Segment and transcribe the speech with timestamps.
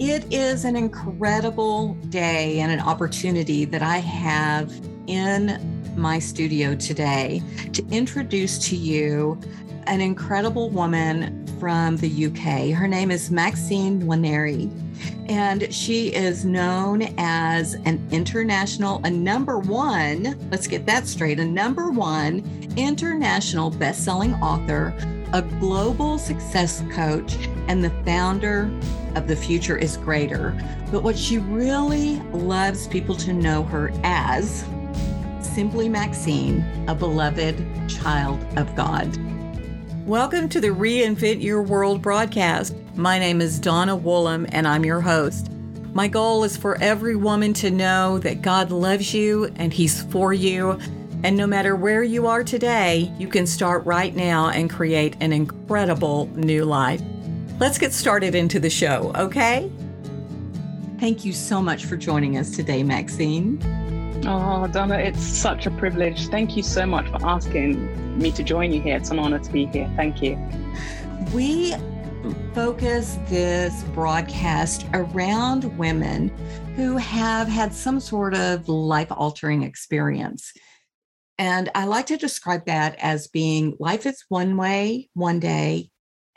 [0.00, 4.72] It is an incredible day and an opportunity that I have
[5.06, 5.60] in
[5.94, 7.42] my studio today
[7.74, 9.38] to introduce to you
[9.86, 12.74] an incredible woman from the UK.
[12.74, 14.70] Her name is Maxine Nwaneri,
[15.28, 21.44] and she is known as an international, a number one, let's get that straight, a
[21.44, 22.42] number one
[22.78, 24.94] international best-selling author,
[25.32, 27.36] a global success coach,
[27.68, 28.68] and the founder
[29.14, 30.58] of The Future is Greater.
[30.90, 34.64] But what she really loves people to know her as
[35.40, 39.08] simply Maxine, a beloved child of God.
[40.04, 42.74] Welcome to the Reinvent Your World broadcast.
[42.96, 45.48] My name is Donna Woolham, and I'm your host.
[45.92, 50.32] My goal is for every woman to know that God loves you and He's for
[50.32, 50.80] you.
[51.22, 55.32] And no matter where you are today, you can start right now and create an
[55.32, 57.02] incredible new life.
[57.58, 59.70] Let's get started into the show, okay?
[60.98, 63.58] Thank you so much for joining us today, Maxine.
[64.26, 66.28] Oh, Donna, it's such a privilege.
[66.28, 68.96] Thank you so much for asking me to join you here.
[68.96, 69.92] It's an honor to be here.
[69.96, 70.38] Thank you.
[71.34, 71.74] We
[72.54, 76.28] focus this broadcast around women
[76.76, 80.52] who have had some sort of life altering experience.
[81.40, 85.88] And I like to describe that as being life is one way one day,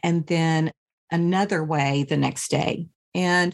[0.02, 0.72] and then
[1.12, 2.88] another way the next day.
[3.14, 3.54] And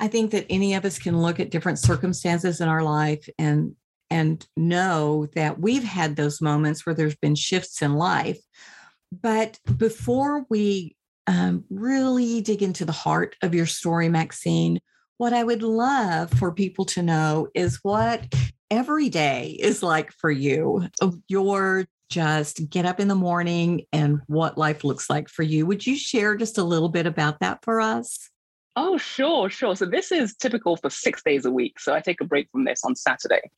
[0.00, 3.76] I think that any of us can look at different circumstances in our life and
[4.10, 8.40] and know that we've had those moments where there's been shifts in life.
[9.12, 10.96] But before we
[11.28, 14.80] um, really dig into the heart of your story, Maxine,
[15.18, 18.26] what I would love for people to know is what
[18.70, 20.88] every day is like for you.
[21.28, 25.64] Your just get up in the morning and what life looks like for you.
[25.66, 28.30] Would you share just a little bit about that for us?
[28.76, 29.74] Oh, sure, sure.
[29.74, 31.80] So this is typical for six days a week.
[31.80, 33.50] So I take a break from this on Saturday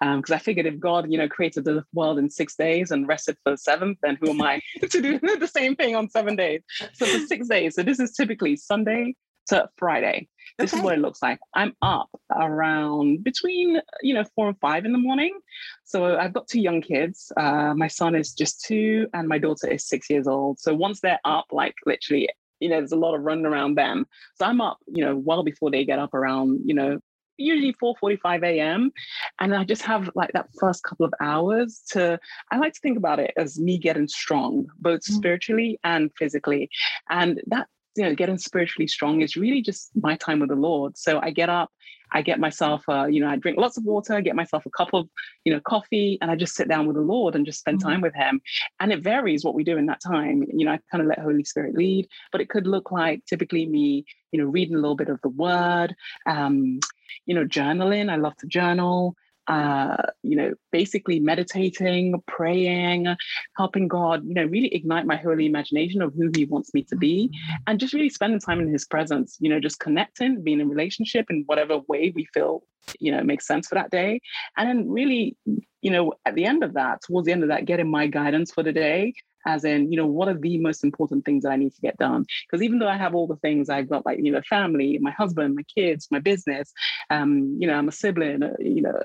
[0.00, 3.06] because um, I figured if God, you know, created the world in six days and
[3.06, 4.60] rested for the seventh, then who am I
[4.90, 6.62] to do the same thing on seven days?
[6.94, 7.76] So for six days.
[7.76, 9.14] So this is typically Sunday
[9.48, 10.28] to Friday.
[10.58, 10.78] This okay.
[10.78, 11.38] is what it looks like.
[11.54, 15.38] I'm up around between, you know, four and five in the morning.
[15.84, 17.30] So I've got two young kids.
[17.36, 20.58] Uh, my son is just two and my daughter is six years old.
[20.58, 22.28] So once they're up, like literally
[22.60, 24.06] you know, there's a lot of running around them.
[24.36, 26.98] So I'm up, you know, well before they get up around, you know,
[27.38, 28.92] usually 4:45 a.m.
[29.40, 32.18] And I just have like that first couple of hours to
[32.50, 35.14] I like to think about it as me getting strong, both mm-hmm.
[35.14, 36.70] spiritually and physically.
[37.10, 40.96] And that you know, getting spiritually strong is really just my time with the Lord.
[40.96, 41.70] So I get up,
[42.12, 44.90] I get myself, uh, you know, I drink lots of water, get myself a cup
[44.92, 45.08] of,
[45.44, 47.88] you know, coffee, and I just sit down with the Lord and just spend mm-hmm.
[47.88, 48.40] time with Him.
[48.80, 50.44] And it varies what we do in that time.
[50.52, 53.66] You know, I kind of let Holy Spirit lead, but it could look like typically
[53.66, 55.94] me, you know, reading a little bit of the Word,
[56.26, 56.80] um,
[57.26, 58.10] you know, journaling.
[58.10, 59.16] I love to journal
[59.48, 63.14] uh, you know, basically meditating, praying,
[63.56, 66.96] helping God, you know, really ignite my holy imagination of who He wants me to
[66.96, 67.30] be,
[67.66, 69.36] and just really spending time in His presence.
[69.40, 72.62] You know, just connecting, being in relationship in whatever way we feel,
[73.00, 74.20] you know, makes sense for that day,
[74.56, 75.36] and then really,
[75.82, 78.52] you know, at the end of that, towards the end of that, getting my guidance
[78.52, 79.14] for the day
[79.46, 81.96] as in, you know, what are the most important things that I need to get
[81.96, 82.26] done?
[82.46, 85.12] Because even though I have all the things, I've got like, you know, family, my
[85.12, 86.72] husband, my kids, my business,
[87.10, 88.98] um, you know, I'm a sibling, uh, you know,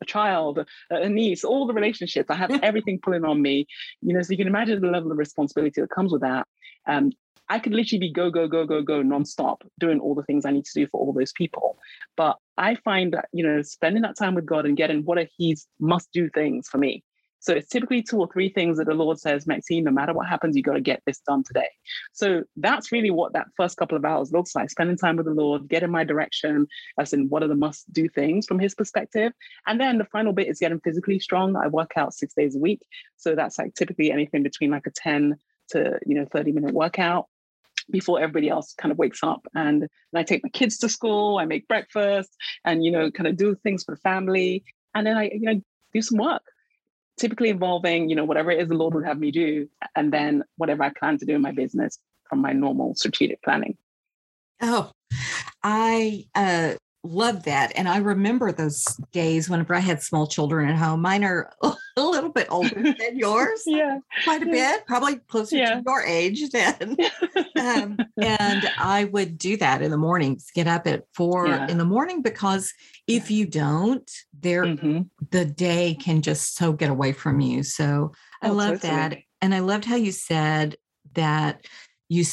[0.00, 3.66] a child, a niece, all the relationships, I have everything pulling on me,
[4.00, 6.46] you know, so you can imagine the level of responsibility that comes with that.
[6.86, 7.12] Um,
[7.50, 10.50] I could literally be go, go, go, go, go nonstop doing all the things I
[10.50, 11.78] need to do for all those people.
[12.16, 15.26] But I find that, you know, spending that time with God and getting what are
[15.38, 17.02] His must do things for me
[17.40, 20.26] so it's typically two or three things that the Lord says, Maxine, no matter what
[20.26, 21.68] happens, you got to get this done today.
[22.12, 25.32] So that's really what that first couple of hours looks like spending time with the
[25.32, 26.66] Lord, get in my direction,
[26.98, 29.32] as in what are the must do things from his perspective.
[29.66, 31.56] And then the final bit is getting physically strong.
[31.56, 32.82] I work out six days a week.
[33.16, 35.36] So that's like typically anything between like a 10
[35.70, 37.26] to, you know, 30 minute workout
[37.90, 41.38] before everybody else kind of wakes up and, and i take my kids to school
[41.38, 42.28] i make breakfast
[42.66, 44.62] and you know kind of do things for the family
[44.94, 45.58] and then i you know
[45.94, 46.42] do some work
[47.18, 50.44] typically involving, you know, whatever it is the Lord would have me do, and then
[50.56, 51.98] whatever I plan to do in my business
[52.28, 53.76] from my normal strategic planning.
[54.60, 54.90] Oh,
[55.62, 56.74] I uh,
[57.04, 57.72] love that.
[57.76, 61.00] And I remember those days whenever I had small children at home.
[61.00, 63.62] Mine are a little bit older than yours.
[63.66, 63.98] yeah.
[64.24, 65.76] Quite a bit, probably closer yeah.
[65.76, 66.96] to your age then.
[67.60, 71.68] um, and I would do that in the mornings, get up at four yeah.
[71.68, 72.72] in the morning because
[73.06, 75.02] if you don't, there mm-hmm.
[75.30, 77.62] the day can just so get away from you.
[77.62, 78.12] So
[78.42, 78.96] I oh, love totally.
[78.96, 79.18] that.
[79.40, 80.76] And I loved how you said
[81.14, 81.64] that
[82.08, 82.24] you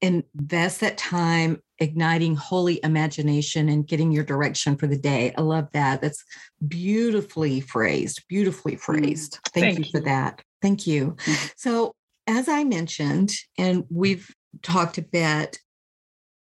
[0.00, 5.34] invest that time igniting holy imagination and getting your direction for the day.
[5.36, 6.00] I love that.
[6.00, 6.24] That's
[6.66, 9.34] beautifully phrased, beautifully mm, phrased.
[9.34, 10.42] Mm, thank, thank you, you, for that.
[10.62, 11.16] Thank you.
[11.18, 11.46] Mm-hmm.
[11.56, 11.94] So,
[12.26, 14.32] as I mentioned, and we've
[14.62, 15.58] talked a bit,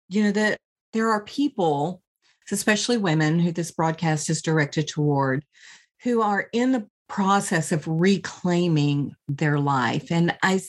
[0.08, 0.58] you know, that
[0.94, 2.02] there are people,
[2.50, 5.44] especially women who this broadcast is directed toward,
[6.04, 10.60] who are in the process of reclaiming their life and i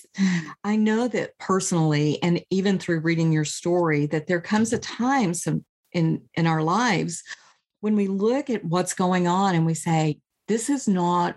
[0.63, 5.35] i know that personally and even through reading your story that there comes a time
[5.35, 7.25] some in in our lives
[7.81, 11.37] when we look at what's going on and we say this is not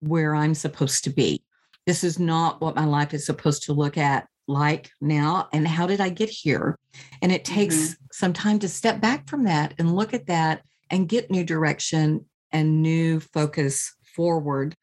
[0.00, 1.42] where i'm supposed to be
[1.86, 5.86] this is not what my life is supposed to look at like now and how
[5.86, 6.78] did i get here
[7.22, 8.04] and it takes mm-hmm.
[8.12, 12.24] some time to step back from that and look at that and get new direction
[12.52, 14.74] and new focus forward.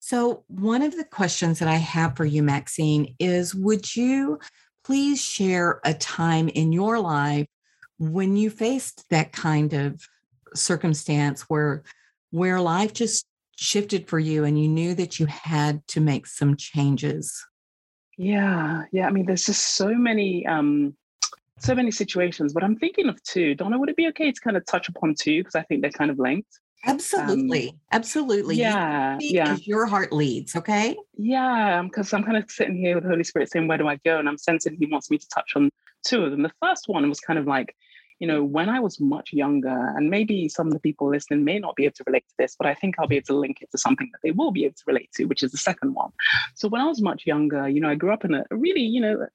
[0.00, 4.40] So, one of the questions that I have for you, Maxine, is would you
[4.82, 7.46] please share a time in your life
[7.98, 10.00] when you faced that kind of
[10.54, 11.84] circumstance where
[12.30, 13.26] where life just
[13.56, 17.46] shifted for you and you knew that you had to make some changes?
[18.16, 19.06] Yeah, yeah.
[19.06, 20.96] I mean, there's just so many um
[21.58, 23.54] so many situations, but I'm thinking of two.
[23.54, 25.90] Donna, would it be okay to kind of touch upon two because I think they're
[25.90, 26.58] kind of linked?
[26.84, 27.68] Absolutely.
[27.68, 28.56] Um, Absolutely.
[28.56, 29.16] Yeah.
[29.20, 29.56] yeah.
[29.62, 30.56] your heart leads.
[30.56, 30.96] Okay.
[31.16, 31.82] Yeah.
[31.82, 34.18] Because I'm kind of sitting here with the Holy Spirit saying, where do I go?
[34.18, 35.70] And I'm sensing he wants me to touch on
[36.04, 36.42] two of them.
[36.42, 37.76] The first one was kind of like,
[38.18, 41.58] you know, when I was much younger, and maybe some of the people listening may
[41.58, 43.58] not be able to relate to this, but I think I'll be able to link
[43.60, 45.94] it to something that they will be able to relate to, which is the second
[45.94, 46.10] one.
[46.54, 49.00] So when I was much younger, you know, I grew up in a really, you
[49.00, 49.26] know,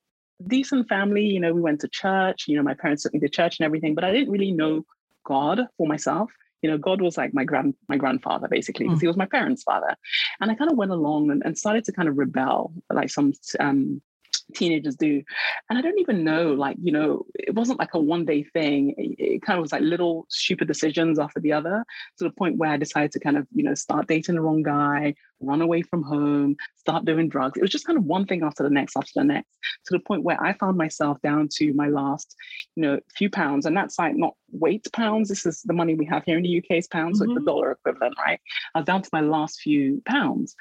[0.46, 1.24] decent family.
[1.24, 3.66] You know, we went to church, you know, my parents took me to church and
[3.66, 4.86] everything, but I didn't really know
[5.24, 6.30] God for myself
[6.62, 9.02] you know, God was like my grand my grandfather basically because mm.
[9.02, 9.96] he was my parents' father,
[10.40, 13.32] and I kind of went along and, and started to kind of rebel like some
[13.60, 14.02] um,
[14.54, 15.22] teenagers do.
[15.68, 18.94] And I don't even know, like, you know, it wasn't like a one day thing.
[18.96, 21.84] It, it, kind of was like little stupid decisions after the other
[22.18, 24.62] to the point where I decided to kind of, you know, start dating the wrong
[24.62, 27.56] guy, run away from home, start doing drugs.
[27.56, 30.00] It was just kind of one thing after the next, after the next, to the
[30.00, 32.34] point where I found myself down to my last,
[32.76, 33.66] you know, few pounds.
[33.66, 35.28] And that's like not weight pounds.
[35.28, 37.30] This is the money we have here in the UK's pounds, mm-hmm.
[37.30, 38.40] like the dollar equivalent, right?
[38.74, 40.54] I was down to my last few pounds.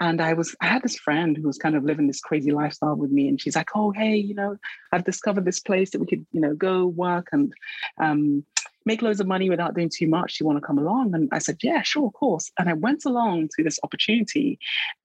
[0.00, 2.96] And I was, I had this friend who was kind of living this crazy lifestyle
[2.96, 3.28] with me.
[3.28, 4.56] And she's like, oh, hey, you know,
[4.92, 7.52] I've discovered this place that we could, you know, go work and
[7.98, 8.44] um,
[8.86, 10.38] make loads of money without doing too much.
[10.38, 11.14] Do you want to come along?
[11.14, 12.50] And I said, yeah, sure, of course.
[12.58, 14.58] And I went along to this opportunity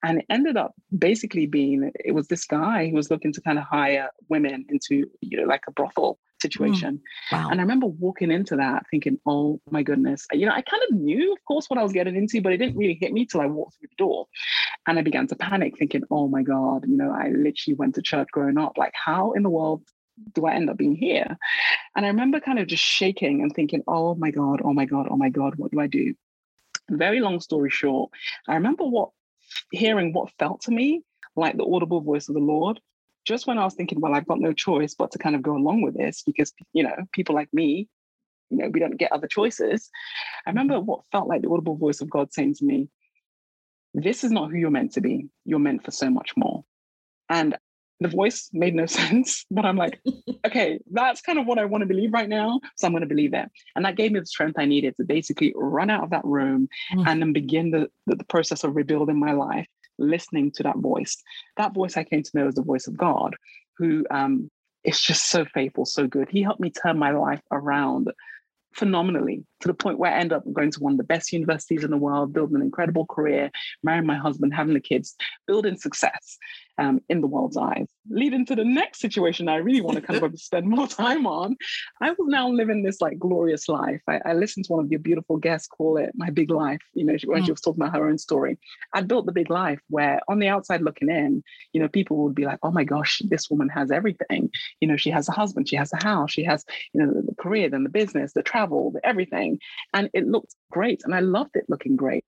[0.04, 3.58] and it ended up basically being, it was this guy who was looking to kind
[3.58, 7.02] of hire women into, you know, like a brothel situation.
[7.32, 7.50] Mm, wow.
[7.50, 10.96] And I remember walking into that thinking, oh my goodness, you know, I kind of
[10.96, 13.42] knew, of course, what I was getting into, but it didn't really hit me till
[13.42, 14.28] I walked through the door.
[14.88, 18.02] And I began to panic, thinking, oh my God, you know, I literally went to
[18.02, 18.74] church growing up.
[18.78, 19.84] Like, how in the world
[20.34, 21.38] do I end up being here?
[21.96, 25.08] And I remember kind of just shaking and thinking, oh my God, oh my God,
[25.10, 26.14] oh my God, what do I do?
[26.90, 28.12] Very long story short,
[28.48, 29.10] I remember what
[29.72, 31.04] hearing what felt to me
[31.36, 32.80] like the audible voice of the Lord.
[33.26, 35.56] Just when I was thinking, well, I've got no choice but to kind of go
[35.56, 37.88] along with this because, you know, people like me,
[38.50, 39.90] you know, we don't get other choices.
[40.46, 40.58] I mm-hmm.
[40.58, 42.90] remember what felt like the audible voice of God saying to me,
[43.94, 45.30] this is not who you're meant to be.
[45.46, 46.64] You're meant for so much more.
[47.30, 47.58] And
[48.02, 50.02] the voice made no sense, but I'm like,
[50.46, 52.60] okay, that's kind of what I want to believe right now.
[52.76, 53.50] So I'm going to believe it.
[53.76, 56.68] And that gave me the strength I needed to basically run out of that room
[56.94, 57.08] mm.
[57.08, 61.16] and then begin the, the, the process of rebuilding my life, listening to that voice.
[61.58, 63.36] That voice I came to know as the voice of God,
[63.78, 64.50] who um,
[64.84, 66.28] is just so faithful, so good.
[66.30, 68.12] He helped me turn my life around
[68.74, 71.84] phenomenally to the point where I end up going to one of the best universities
[71.84, 73.52] in the world, building an incredible career,
[73.84, 75.16] marrying my husband, having the kids,
[75.48, 76.38] building success
[76.78, 77.88] um, in the world's eyes.
[78.10, 81.56] Leading to the next situation I really want to kind of spend more time on.
[82.02, 84.02] I was now living this like glorious life.
[84.08, 87.06] I, I, listened to one of your beautiful guests call it my big life, you
[87.06, 87.46] know, when mm.
[87.46, 88.58] she was talking about her own story.
[88.94, 92.36] I built the big life where on the outside looking in, you know, people would
[92.36, 94.50] be like, oh my gosh, this woman has everything.
[94.80, 97.36] You know, she has a husband, she has a house, she has, you know, the
[97.36, 99.51] career, then the business, the travel, the everything.
[99.94, 101.02] And it looked great.
[101.04, 102.26] And I loved it looking great.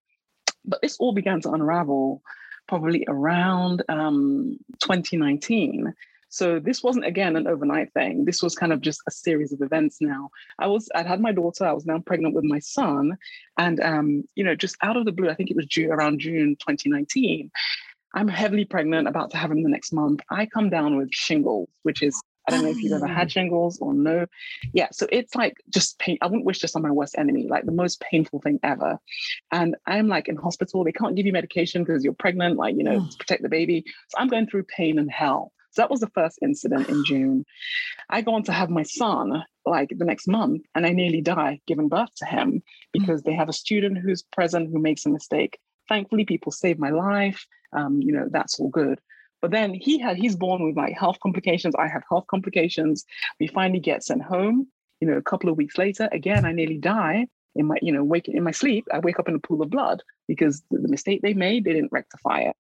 [0.66, 2.22] But this all began to unravel
[2.68, 5.94] probably around um, 2019.
[6.30, 8.26] So this wasn't again an overnight thing.
[8.26, 9.98] This was kind of just a series of events.
[10.02, 11.64] Now I was I'd had my daughter.
[11.64, 13.18] I was now pregnant with my son,
[13.60, 16.22] and um, you know, just out of the blue, I think it was due around
[16.22, 17.52] June 2019.
[18.16, 20.22] I'm heavily pregnant, about to have him the next month.
[20.32, 23.30] I come down with shingles, which is I don't know if you've ever had oh.
[23.30, 24.26] shingles or no.
[24.74, 26.18] Yeah, so it's like just pain.
[26.22, 29.00] I wouldn't wish this on my worst enemy, like the most painful thing ever.
[29.52, 30.84] And I'm like in hospital.
[30.84, 33.86] They can't give you medication because you're pregnant, like, you know, to protect the baby.
[34.10, 35.52] So I'm going through pain and hell.
[35.72, 37.46] So that was the first incident in June.
[38.10, 41.62] I go on to have my son like the next month, and I nearly die
[41.66, 43.32] giving birth to him because mm-hmm.
[43.32, 45.58] they have a student who's present who makes a mistake.
[45.90, 47.46] Thankfully, people save my life.
[47.72, 49.00] Um, you know, that's all good.
[49.44, 51.76] But then he had he's born with like health complications.
[51.76, 53.04] I have health complications.
[53.42, 54.68] We finally get sent home.
[55.02, 58.06] You know, a couple of weeks later, again, I nearly die in my, you know,
[58.06, 58.88] waking in my sleep.
[58.94, 61.92] I wake up in a pool of blood because the mistake they made, they didn't
[61.92, 62.56] rectify it.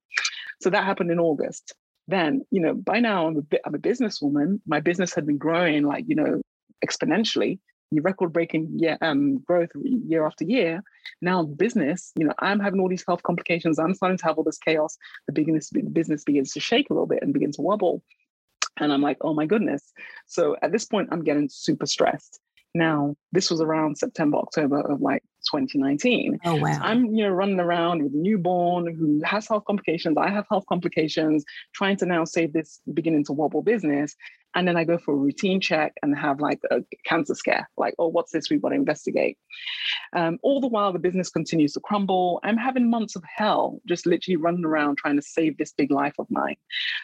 [0.61, 1.73] So that happened in August.
[2.09, 4.59] Then, you know, by now I'm a, I'm a businesswoman.
[4.67, 6.41] My business had been growing like, you know,
[6.85, 7.59] exponentially
[8.01, 10.83] record breaking um, growth year after year.
[11.21, 13.79] Now, business, you know, I'm having all these health complications.
[13.79, 14.97] I'm starting to have all this chaos.
[15.27, 18.03] The business, business begins to shake a little bit and begins to wobble.
[18.77, 19.93] And I'm like, oh my goodness.
[20.27, 22.39] So at this point, I'm getting super stressed.
[22.75, 25.23] Now, this was around September, October of like
[25.61, 26.39] 2019.
[26.45, 26.79] Oh wow!
[26.81, 30.17] I'm you know running around with a newborn who has health complications.
[30.17, 34.15] I have health complications, trying to now save this beginning to wobble business.
[34.55, 37.95] And then I go for a routine check and have like a cancer scare, like,
[37.97, 38.49] oh, what's this?
[38.49, 39.37] We've got to investigate.
[40.15, 42.39] Um, all the while, the business continues to crumble.
[42.43, 46.13] I'm having months of hell, just literally running around trying to save this big life
[46.19, 46.55] of mine.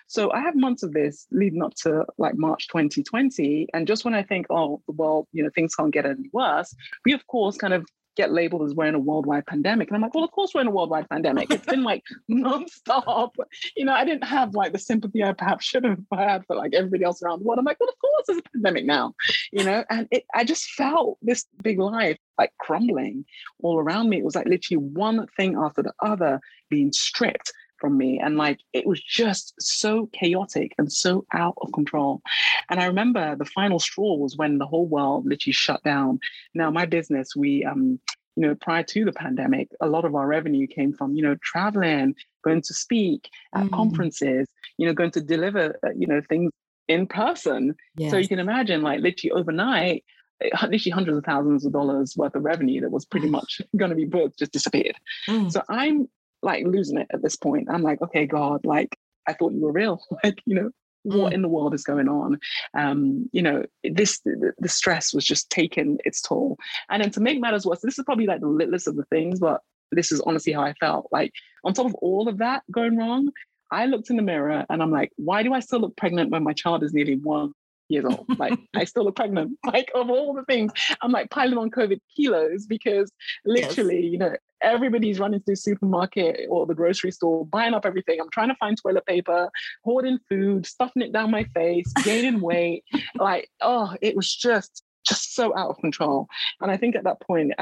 [0.07, 3.67] So I have months of this leading up to like March 2020.
[3.73, 6.75] And just when I think, oh, well, you know, things can't get any worse,
[7.05, 7.85] we of course kind of
[8.19, 9.87] get labeled as we're in a worldwide pandemic.
[9.87, 11.49] And I'm like, well, of course we're in a worldwide pandemic.
[11.49, 13.31] It's been like nonstop.
[13.77, 16.73] You know, I didn't have like the sympathy I perhaps should have had for like
[16.73, 17.59] everybody else around the world.
[17.59, 19.15] I'm like, well, of course there's a pandemic now,
[19.53, 23.23] you know, and it, I just felt this big life like crumbling
[23.63, 24.17] all around me.
[24.17, 28.19] It was like literally one thing after the other being stripped from me.
[28.19, 32.21] And like it was just so chaotic and so out of control.
[32.69, 36.19] And I remember the final straw was when the whole world literally shut down.
[36.53, 37.99] Now, my business, we, um,
[38.35, 41.35] you know, prior to the pandemic, a lot of our revenue came from, you know,
[41.43, 43.71] traveling, going to speak at mm.
[43.71, 46.51] conferences, you know, going to deliver, uh, you know, things
[46.87, 47.75] in person.
[47.97, 48.11] Yes.
[48.11, 50.05] So you can imagine, like, literally overnight,
[50.41, 53.95] literally hundreds of thousands of dollars worth of revenue that was pretty much going to
[53.95, 54.95] be booked just disappeared.
[55.27, 55.51] Mm.
[55.51, 56.07] So I'm
[56.41, 57.67] like losing it at this point.
[57.71, 60.01] I'm like, okay, God, like I thought you were real.
[60.23, 60.71] like, you know,
[61.03, 61.35] what mm.
[61.35, 62.39] in the world is going on?
[62.73, 66.57] Um, you know, this the, the, stress was just taking its toll.
[66.89, 69.39] And then to make matters worse, this is probably like the littlest of the things,
[69.39, 71.07] but this is honestly how I felt.
[71.11, 71.31] Like
[71.63, 73.31] on top of all of that going wrong,
[73.71, 76.43] I looked in the mirror and I'm like, why do I still look pregnant when
[76.43, 77.53] my child is nearly one
[77.89, 78.25] years old.
[78.37, 79.57] Like I still look pregnant.
[79.65, 83.11] Like of all the things, I'm like piling on COVID kilos because
[83.45, 84.11] literally, yes.
[84.11, 88.19] you know, everybody's running to the supermarket or the grocery store, buying up everything.
[88.19, 89.49] I'm trying to find toilet paper,
[89.83, 92.83] hoarding food, stuffing it down my face, gaining weight.
[93.15, 96.27] Like, oh, it was just just so out of control.
[96.61, 97.53] And I think at that point,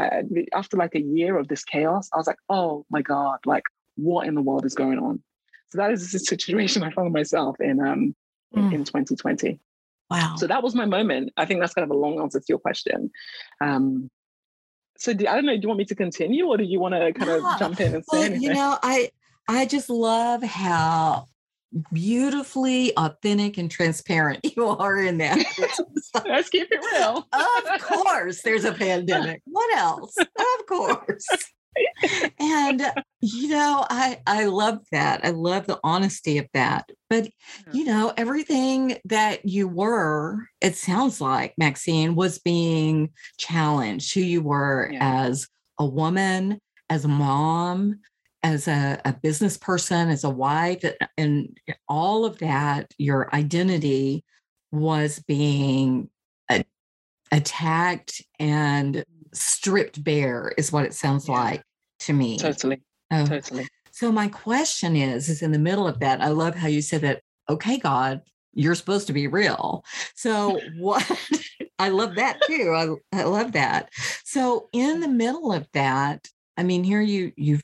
[0.54, 3.64] after like a year of this chaos, I was like, oh my God, like
[3.96, 5.22] what in the world is going on?
[5.70, 8.16] So that is the situation I found myself in um
[8.56, 8.74] mm.
[8.74, 9.60] in 2020.
[10.10, 10.36] Wow.
[10.38, 11.34] So that was my moment.
[11.38, 13.12] I think that's kind of a long answer to your question.
[13.62, 14.10] Um,
[14.98, 15.56] so do, I don't know.
[15.56, 17.54] Do you want me to continue, or do you want to kind yeah.
[17.54, 18.42] of jump in and say well, anything?
[18.42, 19.12] You know, I
[19.48, 21.28] I just love how
[21.94, 25.38] beautifully authentic and transparent you are in that.
[26.26, 27.28] Let's keep it real.
[27.32, 29.42] of course, there's a pandemic.
[29.46, 30.16] What else?
[30.18, 31.28] Of course
[32.40, 32.82] and
[33.22, 35.22] you know i i love that.
[35.24, 36.90] I love the honesty of that.
[37.10, 37.78] But mm-hmm.
[37.78, 44.42] you know everything that you were it sounds like maxine was being challenged who you
[44.42, 45.26] were yeah.
[45.26, 45.48] as
[45.80, 46.60] a woman
[46.90, 48.00] as a mom
[48.44, 50.84] as a, a business person as a wife
[51.18, 51.58] and
[51.90, 54.24] all of that your identity
[54.72, 56.10] was being
[57.32, 59.04] attacked and
[59.38, 61.64] stripped bare is what it sounds like
[62.00, 62.38] to me.
[62.38, 62.82] Totally.
[63.12, 63.26] Oh.
[63.26, 63.68] Totally.
[63.92, 67.02] So my question is, is in the middle of that, I love how you said
[67.02, 68.22] that, okay, God,
[68.54, 69.84] you're supposed to be real.
[70.16, 71.10] So what
[71.80, 73.00] I love that too.
[73.14, 73.90] I, I love that.
[74.24, 76.28] So in the middle of that,
[76.58, 77.64] I mean, here you you've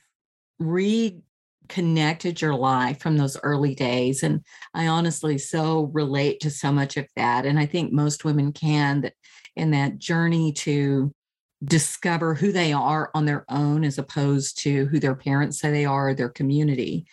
[0.58, 4.22] reconnected your life from those early days.
[4.22, 4.40] And
[4.72, 7.44] I honestly so relate to so much of that.
[7.44, 9.14] And I think most women can that
[9.56, 11.12] in that journey to
[11.64, 15.84] discover who they are on their own as opposed to who their parents say they
[15.84, 17.06] are, their community.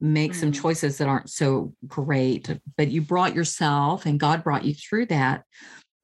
[0.00, 4.64] Make mm some choices that aren't so great, but you brought yourself and God brought
[4.64, 5.42] you through that.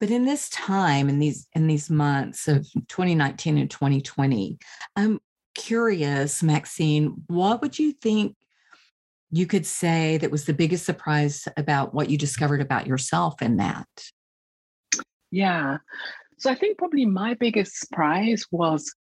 [0.01, 4.57] But in this time, in these in these months of 2019 and 2020,
[4.97, 5.19] I'm
[5.55, 8.35] curious, Maxine, what would you think
[9.31, 13.57] you could say that was the biggest surprise about what you discovered about yourself in
[13.57, 13.87] that?
[15.31, 15.77] Yeah.
[16.37, 18.93] So I think probably my biggest surprise was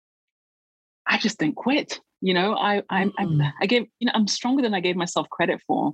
[1.06, 2.00] I just didn't quit.
[2.20, 3.42] You know, I I mm-hmm.
[3.42, 5.92] I, I gave you know I'm stronger than I gave myself credit for.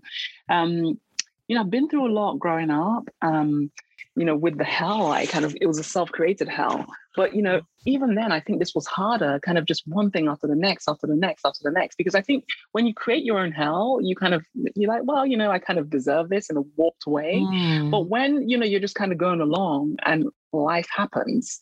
[0.48, 0.98] Um,
[1.46, 3.08] you know, I've been through a lot growing up.
[3.22, 3.70] Um,
[4.18, 6.84] you know, with the hell, I kind of, it was a self created hell.
[7.16, 10.28] But, you know, even then, I think this was harder, kind of just one thing
[10.28, 11.96] after the next, after the next, after the next.
[11.96, 14.44] Because I think when you create your own hell, you kind of,
[14.74, 17.36] you're like, well, you know, I kind of deserve this in a warped way.
[17.36, 17.90] Mm.
[17.90, 21.58] But when, you know, you're just kind of going along and life happens,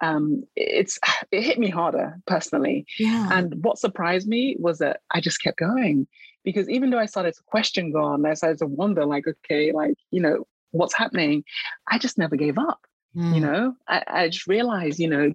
[0.00, 0.98] um, it's
[1.30, 2.86] it hit me harder personally.
[2.98, 3.28] Yeah.
[3.30, 6.06] And what surprised me was that I just kept going
[6.44, 9.94] because even though I started to question God, I started to wonder, like, okay, like
[10.10, 11.44] you know, what's happening?
[11.88, 12.80] I just never gave up.
[13.16, 13.34] Mm.
[13.34, 15.32] You know, I, I just realized, you know,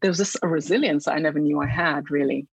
[0.00, 2.46] there was this a resilience I never knew I had really,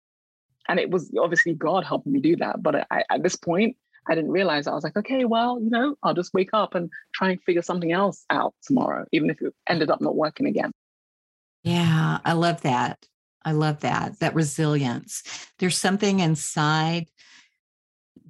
[0.68, 2.62] and it was obviously God helping me do that.
[2.62, 3.76] But I, at this point,
[4.08, 4.66] I didn't realize.
[4.66, 7.62] I was like, okay, well, you know, I'll just wake up and try and figure
[7.62, 10.72] something else out tomorrow, even if it ended up not working again.
[11.62, 13.06] Yeah, I love that.
[13.44, 15.22] I love that, that resilience.
[15.58, 17.08] There's something inside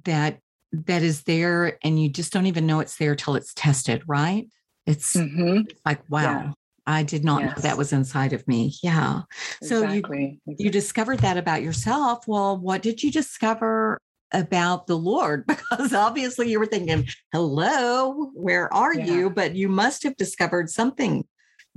[0.03, 0.39] that
[0.87, 4.47] that is there and you just don't even know it's there till it's tested, right?
[4.85, 5.63] It's, mm-hmm.
[5.69, 6.51] it's like, wow, yeah.
[6.87, 7.55] I did not yes.
[7.55, 8.73] know that was inside of me.
[8.83, 9.21] Yeah.
[9.63, 10.39] So exactly.
[10.45, 12.27] you you discovered that about yourself.
[12.27, 13.99] Well, what did you discover
[14.31, 15.45] about the Lord?
[15.75, 19.05] Because obviously you were thinking, hello, where are yeah.
[19.05, 19.29] you?
[19.29, 21.25] But you must have discovered something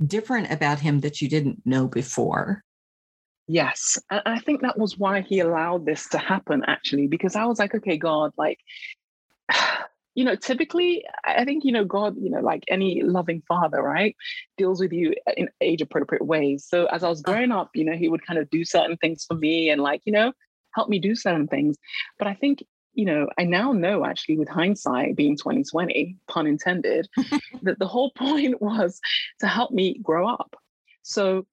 [0.05, 2.63] different about him that you didn't know before.
[3.51, 3.97] Yes.
[4.11, 7.57] And I think that was why he allowed this to happen, actually, because I was
[7.57, 8.59] like, okay, God, like,
[10.13, 14.15] you know, typically, I think, you know, God, you know, like any loving father, right,
[14.59, 16.63] deals with you in age appropriate ways.
[16.63, 17.31] So as I was uh.
[17.31, 20.03] growing up, you know, he would kind of do certain things for me and, like,
[20.05, 20.31] you know,
[20.75, 21.75] help me do certain things.
[22.19, 22.63] But I think
[22.93, 27.07] you know, I now know actually with hindsight being 2020, pun intended,
[27.61, 28.99] that the whole point was
[29.39, 30.55] to help me grow up.
[31.03, 31.45] So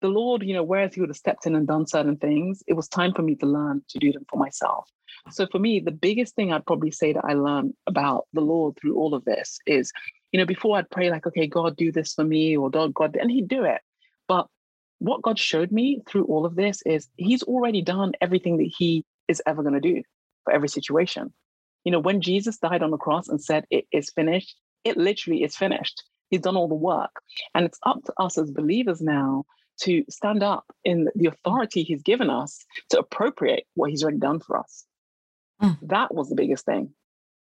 [0.00, 2.74] the Lord, you know, whereas he would have stepped in and done certain things, it
[2.74, 4.88] was time for me to learn to do them for myself.
[5.30, 8.76] So for me, the biggest thing I'd probably say that I learned about the Lord
[8.76, 9.92] through all of this is,
[10.32, 13.16] you know, before I'd pray like, okay, God, do this for me, or God, God,
[13.20, 13.80] and he'd do it.
[14.28, 14.46] But
[14.98, 19.04] what God showed me through all of this is he's already done everything that he
[19.28, 20.02] is ever going to do
[20.44, 21.32] for every situation.
[21.84, 25.42] You know, when Jesus died on the cross and said, It is finished, it literally
[25.42, 26.02] is finished.
[26.30, 27.10] He's done all the work.
[27.54, 29.44] And it's up to us as believers now
[29.82, 34.40] to stand up in the authority he's given us to appropriate what he's already done
[34.40, 34.84] for us.
[35.62, 35.78] Mm.
[35.82, 36.90] That was the biggest thing.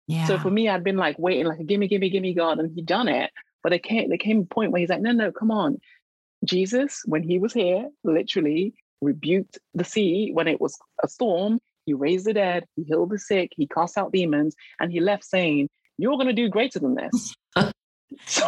[0.06, 0.26] Yeah.
[0.26, 3.08] So for me, I'd been like waiting, like, gimme, gimme, gimme, God, and he'd done
[3.08, 3.30] it.
[3.62, 5.78] But there came, there came a point where he's like, no, no, come on.
[6.44, 11.58] Jesus, when he was here, literally rebuked the sea when it was a storm.
[11.84, 15.24] He raised the dead, he healed the sick, he cast out demons, and he left
[15.24, 17.34] saying, You're going to do greater than this.
[18.26, 18.44] so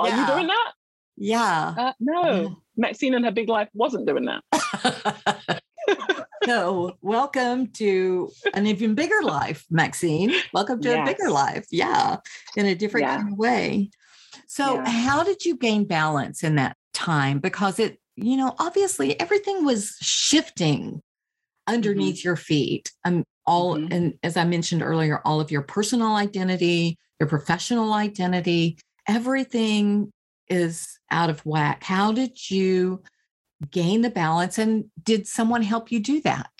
[0.00, 0.72] are you doing that?
[1.18, 1.74] Yeah.
[1.76, 2.62] Uh, no.
[2.76, 5.62] Maxine and her big life wasn't doing that.
[6.44, 10.32] so welcome to an even bigger life, Maxine.
[10.52, 11.08] Welcome to yes.
[11.08, 11.66] a bigger life.
[11.70, 12.18] Yeah.
[12.56, 13.16] In a different yeah.
[13.16, 13.90] kind of way.
[14.46, 14.88] So yeah.
[14.88, 17.40] how did you gain balance in that time?
[17.40, 21.02] Because it, you know, obviously everything was shifting
[21.66, 22.28] underneath mm-hmm.
[22.28, 22.92] your feet.
[23.04, 23.92] Um, all mm-hmm.
[23.92, 28.78] and as I mentioned earlier, all of your personal identity, your professional identity,
[29.08, 30.12] everything
[30.50, 31.82] is out of whack.
[31.84, 33.02] How did you
[33.70, 36.50] gain the balance and did someone help you do that?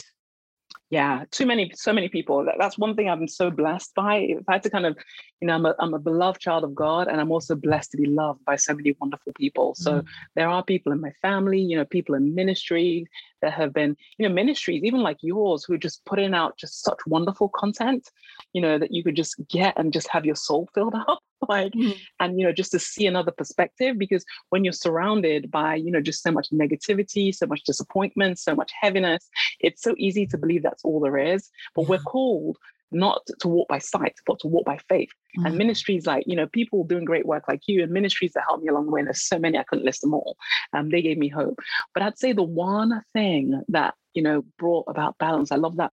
[0.91, 4.55] yeah too many so many people that's one thing i'm so blessed by if i
[4.55, 4.97] had to kind of
[5.41, 7.97] you know i'm a, I'm a beloved child of god and i'm also blessed to
[7.97, 10.07] be loved by so many wonderful people so mm.
[10.35, 13.07] there are people in my family you know people in ministry
[13.43, 16.83] that have been you know ministries even like yours who are just putting out just
[16.83, 18.11] such wonderful content
[18.53, 21.73] you know that you could just get and just have your soul filled up like
[21.73, 21.93] mm-hmm.
[22.21, 26.01] and you know just to see another perspective because when you're surrounded by you know
[26.01, 29.29] just so much negativity so much disappointment so much heaviness
[29.61, 31.89] it's so easy to believe that's all there is but yeah.
[31.89, 32.57] we're called
[32.91, 35.47] not to walk by sight but to walk by faith mm-hmm.
[35.47, 38.63] and ministries like you know people doing great work like you and ministries that helped
[38.63, 40.37] me along the way and there's so many i couldn't list them all
[40.73, 41.59] um, they gave me hope
[41.95, 45.93] but i'd say the one thing that you know brought about balance i love that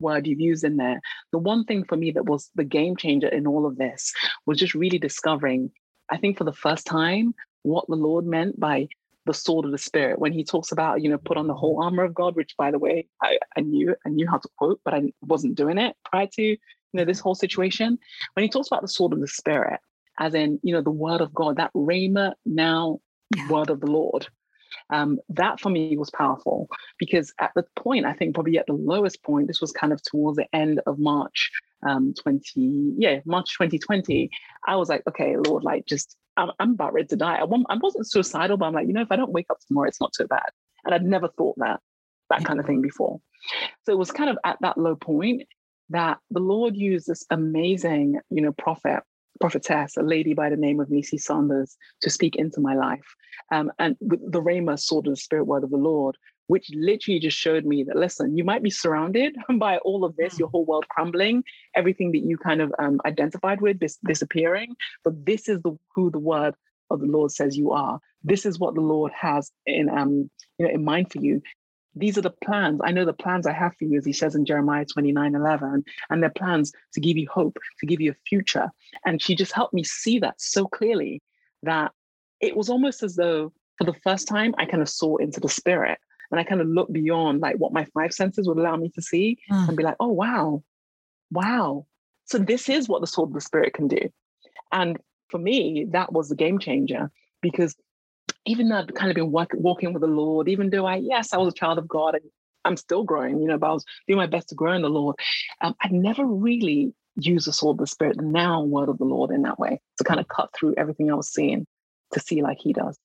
[0.00, 1.00] word you've used in there.
[1.32, 4.12] The one thing for me that was the game changer in all of this
[4.46, 5.70] was just really discovering,
[6.10, 8.88] I think for the first time, what the Lord meant by
[9.26, 11.82] the sword of the spirit when he talks about you know put on the whole
[11.82, 14.80] armor of god which by the way i, I knew i knew how to quote
[14.84, 16.58] but i wasn't doing it prior to you
[16.92, 17.98] know this whole situation
[18.34, 19.80] when he talks about the sword of the spirit
[20.18, 23.00] as in you know the word of god that rhema now
[23.36, 23.48] yeah.
[23.48, 24.28] word of the lord
[24.90, 28.74] um, that for me was powerful because at the point, I think probably at the
[28.74, 31.50] lowest point, this was kind of towards the end of March
[31.86, 34.30] um, 20, yeah, March 2020.
[34.66, 37.36] I was like, okay, Lord, like just, I'm, I'm about ready to die.
[37.36, 39.88] I, I wasn't suicidal, but I'm like, you know, if I don't wake up tomorrow,
[39.88, 40.48] it's not so bad.
[40.84, 41.80] And I'd never thought that,
[42.30, 43.20] that kind of thing before.
[43.84, 45.42] So it was kind of at that low point
[45.90, 49.02] that the Lord used this amazing, you know, prophet
[49.40, 53.14] prophetess, a lady by the name of Nisi Saunders, to speak into my life.
[53.52, 56.16] Um, and the Rhema sword of the spirit word of the Lord,
[56.46, 60.38] which literally just showed me that listen, you might be surrounded by all of this,
[60.38, 64.74] your whole world crumbling, everything that you kind of um, identified with dis- disappearing.
[65.04, 66.54] But this is the who the word
[66.90, 67.98] of the Lord says you are.
[68.22, 71.42] This is what the Lord has in um you know in mind for you.
[71.96, 72.80] These are the plans.
[72.82, 75.84] I know the plans I have for you, as he says in Jeremiah 29 11,
[76.10, 78.68] and they're plans to give you hope, to give you a future.
[79.06, 81.22] And she just helped me see that so clearly
[81.62, 81.92] that
[82.40, 85.48] it was almost as though for the first time I kind of saw into the
[85.48, 85.98] spirit
[86.34, 89.00] and I kind of look beyond like what my five senses would allow me to
[89.00, 89.68] see mm.
[89.68, 90.64] and be like, oh wow,
[91.30, 91.86] wow.
[92.24, 94.10] So this is what the sword of the spirit can do.
[94.72, 97.76] And for me, that was the game changer because
[98.46, 101.32] even though I'd kind of been work, walking with the Lord, even though I, yes,
[101.32, 102.24] I was a child of God and
[102.64, 104.90] I'm still growing, you know, but I was doing my best to grow in the
[104.90, 105.14] Lord,
[105.60, 109.04] um, I'd never really used the sword of the Spirit, the now word of the
[109.04, 111.64] Lord in that way to kind of cut through everything I was seeing
[112.12, 112.98] to see like He does.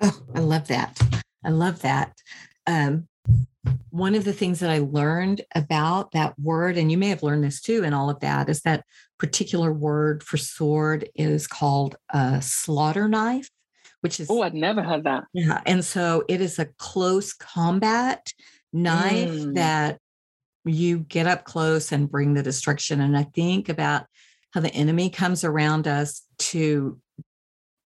[0.00, 0.98] Oh, I love that.
[1.46, 2.12] I love that.
[2.66, 3.08] Um,
[3.90, 7.44] one of the things that I learned about that word, and you may have learned
[7.44, 8.84] this too, in all of that, is that
[9.18, 13.48] particular word for sword is called a slaughter knife,
[14.00, 14.30] which is.
[14.30, 15.24] Oh, I'd never heard that.
[15.32, 15.60] Yeah.
[15.66, 18.32] And so it is a close combat
[18.72, 19.54] knife mm.
[19.54, 19.98] that
[20.64, 23.00] you get up close and bring the destruction.
[23.00, 24.06] And I think about
[24.52, 26.98] how the enemy comes around us to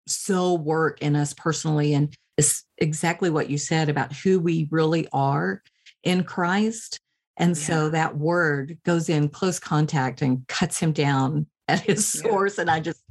[0.06, 5.06] so work in us personally and is exactly what you said about who we really
[5.12, 5.62] are
[6.02, 6.98] in Christ.
[7.36, 7.62] And yeah.
[7.62, 12.56] so that word goes in close contact and cuts him down at his source.
[12.56, 12.62] Yeah.
[12.62, 13.02] And I just,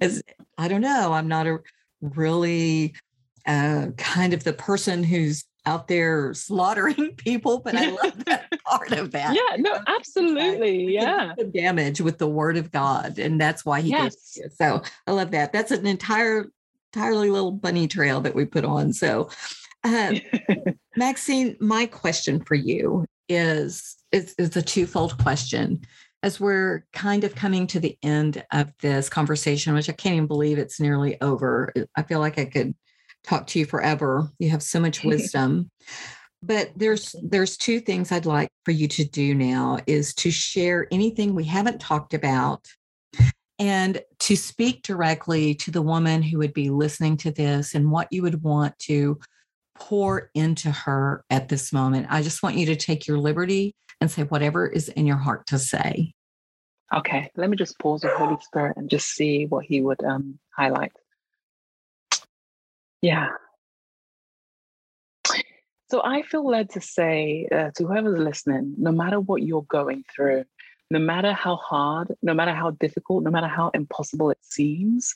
[0.00, 0.22] as
[0.58, 1.58] I don't know, I'm not a
[2.00, 2.94] really
[3.46, 8.92] uh, kind of the person who's out there slaughtering people, but I love that part
[8.92, 9.34] of that.
[9.34, 10.94] Yeah, no, absolutely.
[10.94, 11.32] Yeah.
[11.52, 13.18] Damage with the word of God.
[13.18, 14.34] And that's why he yes.
[14.34, 14.52] did it.
[14.52, 15.52] So I love that.
[15.52, 16.50] That's an entire
[16.96, 18.92] entirely little bunny trail that we put on.
[18.92, 19.28] So,
[19.84, 20.14] uh,
[20.96, 25.82] Maxine, my question for you is, is is a twofold question.
[26.22, 30.26] As we're kind of coming to the end of this conversation, which I can't even
[30.26, 31.72] believe it's nearly over.
[31.94, 32.74] I feel like I could
[33.22, 34.30] talk to you forever.
[34.38, 35.70] You have so much wisdom.
[36.42, 40.88] but there's there's two things I'd like for you to do now is to share
[40.90, 42.66] anything we haven't talked about
[43.58, 48.08] and to speak directly to the woman who would be listening to this and what
[48.10, 49.18] you would want to
[49.78, 52.06] pour into her at this moment.
[52.10, 55.46] I just want you to take your liberty and say whatever is in your heart
[55.48, 56.12] to say.
[56.94, 60.38] Okay, let me just pause the Holy Spirit and just see what he would um,
[60.56, 60.92] highlight.
[63.02, 63.28] Yeah.
[65.88, 70.04] So I feel led to say uh, to whoever's listening, no matter what you're going
[70.14, 70.44] through,
[70.90, 75.14] no matter how hard, no matter how difficult, no matter how impossible it seems,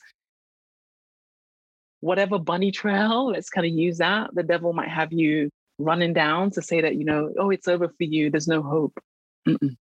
[2.01, 6.51] whatever bunny trail, let's kind of use that, the devil might have you running down
[6.51, 8.99] to say that, you know, oh, it's over for you, there's no hope.
[9.47, 9.77] Mm-mm.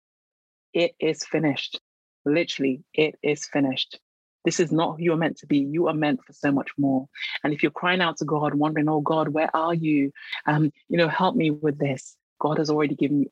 [0.74, 1.80] It is finished.
[2.26, 4.00] Literally, it is finished.
[4.44, 5.60] This is not who you're meant to be.
[5.60, 7.08] You are meant for so much more.
[7.44, 10.12] And if you're crying out to God, wondering, oh God, where are you?
[10.46, 12.16] Um, you know, help me with this.
[12.40, 13.30] God has already given you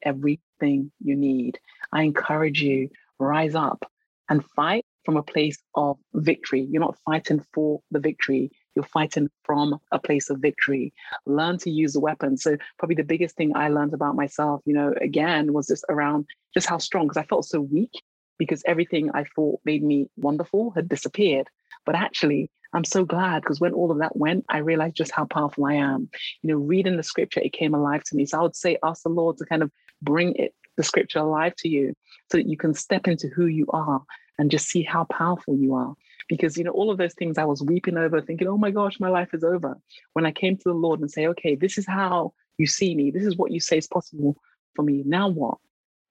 [0.56, 1.60] everything you need.
[1.92, 2.90] I encourage you,
[3.20, 3.90] rise up
[4.30, 6.68] and fight from a place of victory.
[6.70, 10.94] You're not fighting for the victory, you're fighting from a place of victory.
[11.26, 12.44] Learn to use the weapons.
[12.44, 16.26] So, probably the biggest thing I learned about myself, you know, again, was just around
[16.54, 18.02] just how strong, because I felt so weak
[18.38, 21.48] because everything I thought made me wonderful had disappeared.
[21.86, 25.24] But actually, I'm so glad because when all of that went, I realized just how
[25.26, 26.10] powerful I am.
[26.42, 28.26] You know, reading the scripture, it came alive to me.
[28.26, 31.54] So I would say, ask the Lord to kind of bring it, the scripture alive
[31.58, 31.94] to you
[32.32, 34.02] so that you can step into who you are
[34.38, 35.94] and just see how powerful you are.
[36.28, 39.00] Because, you know, all of those things I was weeping over, thinking, oh my gosh,
[39.00, 39.78] my life is over.
[40.14, 43.12] When I came to the Lord and say, okay, this is how you see me,
[43.12, 44.36] this is what you say is possible
[44.76, 45.04] for me.
[45.06, 45.58] Now what?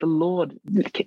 [0.00, 0.58] The Lord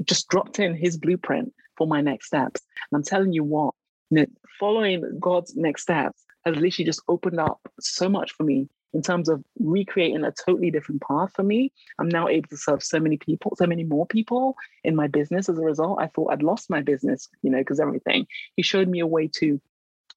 [0.04, 2.62] just dropped in his blueprint for my next steps.
[2.92, 3.74] And I'm telling you what,
[4.10, 4.26] you know,
[4.60, 9.30] following God's next steps has literally just opened up so much for me in terms
[9.30, 11.72] of recreating a totally different path for me.
[12.00, 15.50] I'm now able to serve so many people, so many more people in my business
[15.50, 16.00] as a result.
[16.02, 18.28] I thought I'd lost my business, you know, because everything.
[18.56, 19.60] He showed me a way to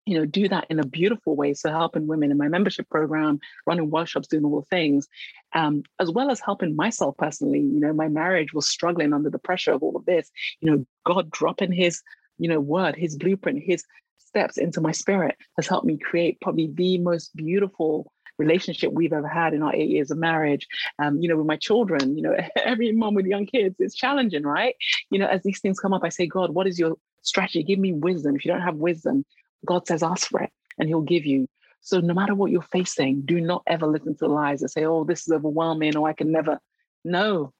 [0.06, 3.38] you know do that in a beautiful way so helping women in my membership program
[3.66, 5.06] running workshops doing all the things
[5.52, 9.38] um, as well as helping myself personally you know my marriage was struggling under the
[9.38, 10.30] pressure of all of this
[10.60, 12.02] you know god dropping his
[12.40, 13.84] you know, word, his blueprint, his
[14.18, 19.28] steps into my spirit has helped me create probably the most beautiful relationship we've ever
[19.28, 20.66] had in our eight years of marriage.
[20.98, 24.42] Um, you know, with my children, you know, every mom with young kids, it's challenging,
[24.42, 24.74] right?
[25.10, 27.78] You know, as these things come up, I say, God, what is your strategy, give
[27.78, 28.34] me wisdom.
[28.34, 29.24] If you don't have wisdom,
[29.66, 31.46] God says, ask for it and he'll give you.
[31.82, 34.84] So no matter what you're facing, do not ever listen to the lies that say,
[34.84, 36.58] oh, this is overwhelming or I can never.
[37.04, 37.52] No,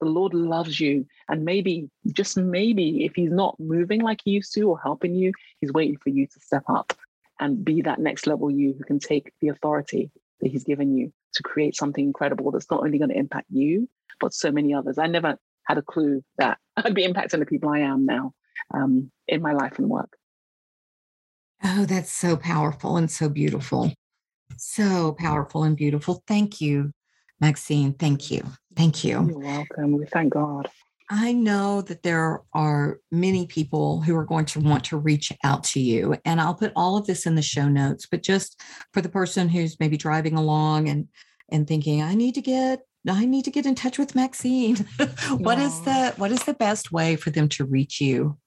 [0.00, 1.06] the Lord loves you.
[1.28, 5.32] And maybe, just maybe, if He's not moving like He used to or helping you,
[5.60, 6.92] He's waiting for you to step up
[7.40, 11.12] and be that next level you who can take the authority that He's given you
[11.34, 13.88] to create something incredible that's not only going to impact you,
[14.20, 14.98] but so many others.
[14.98, 18.32] I never had a clue that I'd be impacting the people I am now
[18.72, 20.16] um, in my life and work.
[21.62, 23.92] Oh, that's so powerful and so beautiful.
[24.56, 26.22] So powerful and beautiful.
[26.26, 26.92] Thank you,
[27.40, 27.94] Maxine.
[27.94, 28.44] Thank you.
[28.76, 29.28] Thank you.
[29.28, 29.98] You're welcome.
[29.98, 30.68] We thank God.
[31.10, 35.62] I know that there are many people who are going to want to reach out
[35.64, 38.06] to you, and I'll put all of this in the show notes.
[38.10, 38.60] But just
[38.92, 41.08] for the person who's maybe driving along and
[41.50, 44.76] and thinking, I need to get I need to get in touch with Maxine.
[45.36, 48.38] what is the what is the best way for them to reach you?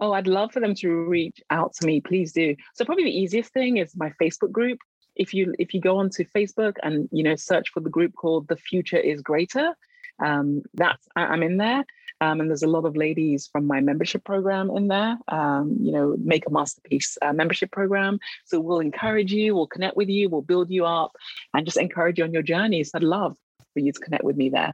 [0.00, 2.00] Oh, I'd love for them to reach out to me.
[2.00, 2.56] Please do.
[2.74, 4.78] So probably the easiest thing is my Facebook group.
[5.16, 8.48] If you if you go onto Facebook and you know search for the group called
[8.48, 9.74] The Future Is Greater,
[10.22, 11.84] um, that's I'm in there,
[12.20, 15.18] um, and there's a lot of ladies from my membership program in there.
[15.28, 18.18] Um, you know, Make a Masterpiece uh, membership program.
[18.44, 21.12] So we'll encourage you, we'll connect with you, we'll build you up,
[21.52, 22.84] and just encourage you on your journey.
[22.84, 23.36] So I'd love
[23.72, 24.72] for you to connect with me there.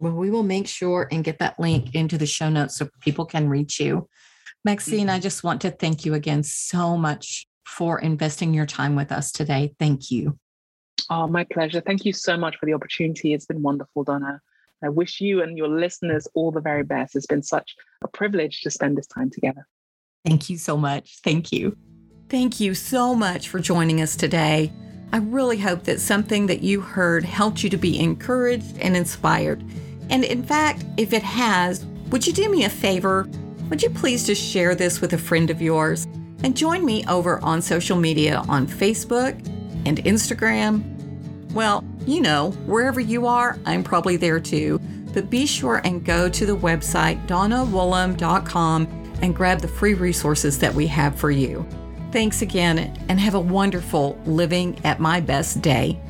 [0.00, 3.26] Well, we will make sure and get that link into the show notes so people
[3.26, 4.08] can reach you.
[4.64, 5.16] Maxine, mm-hmm.
[5.16, 9.30] I just want to thank you again so much for investing your time with us
[9.30, 9.74] today.
[9.78, 10.38] Thank you.
[11.10, 11.80] Oh, my pleasure.
[11.80, 13.34] Thank you so much for the opportunity.
[13.34, 14.40] It's been wonderful, Donna.
[14.82, 17.16] I wish you and your listeners all the very best.
[17.16, 19.66] It's been such a privilege to spend this time together.
[20.24, 21.18] Thank you so much.
[21.24, 21.76] Thank you.
[22.28, 24.72] Thank you so much for joining us today.
[25.12, 29.64] I really hope that something that you heard helped you to be encouraged and inspired.
[30.10, 33.28] And in fact, if it has, would you do me a favor?
[33.68, 36.06] Would you please just share this with a friend of yours?
[36.44, 39.34] And join me over on social media on Facebook
[39.84, 40.99] and Instagram
[41.52, 44.80] well, you know, wherever you are, I'm probably there too.
[45.12, 50.74] But be sure and go to the website donnawoollem.com and grab the free resources that
[50.74, 51.66] we have for you.
[52.12, 56.00] Thanks again and have a wonderful living at my best day.